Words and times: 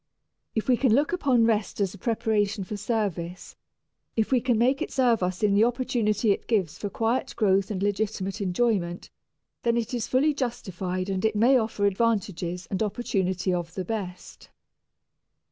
If 0.55 0.67
we 0.67 0.77
can 0.77 0.95
look 0.95 1.13
upon 1.13 1.45
rest 1.45 1.79
as 1.79 1.93
a 1.93 1.99
preparation 1.99 2.63
for 2.63 2.75
service, 2.75 3.55
if 4.15 4.31
we 4.31 4.41
can 4.41 4.57
make 4.57 4.81
it 4.81 4.89
serve 4.91 5.21
us 5.21 5.43
in 5.43 5.53
the 5.53 5.63
opportunity 5.63 6.31
it 6.31 6.47
gives 6.47 6.75
for 6.75 6.89
quiet 6.89 7.35
growth 7.35 7.69
and 7.69 7.83
legitimate 7.83 8.41
enjoyment, 8.41 9.11
then 9.61 9.77
it 9.77 9.93
is 9.93 10.07
fully 10.07 10.33
justified 10.33 11.07
and 11.07 11.23
it 11.23 11.35
may 11.35 11.55
offer 11.55 11.85
advantages 11.85 12.65
and 12.71 12.81
opportunity 12.81 13.53
of 13.53 13.75
the 13.75 13.85
best. 13.85 14.49